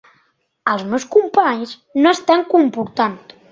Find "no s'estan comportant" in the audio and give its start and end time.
2.01-3.19